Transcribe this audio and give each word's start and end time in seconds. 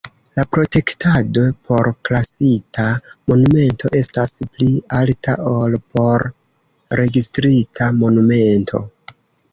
La 0.37 0.43
protektado 0.55 1.41
por 1.67 1.89
klasita 2.09 2.85
monumento 3.33 3.93
estas 4.01 4.35
pli 4.55 4.71
alta 5.01 5.37
ol 5.53 5.79
por 5.99 6.27
registrita 7.03 7.95
monumento. 8.03 8.83